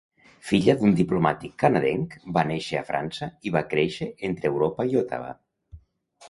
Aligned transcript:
Filla 0.51 0.73
d'un 0.77 0.93
diplomàtic 0.99 1.51
canadenc, 1.63 2.15
va 2.37 2.45
néixer 2.53 2.79
a 2.79 2.83
França 2.89 3.29
i 3.49 3.53
va 3.57 3.63
créixer 3.75 4.09
entre 4.31 4.53
Europa 4.55 4.89
i 4.95 4.99
Ottawa. 5.05 5.31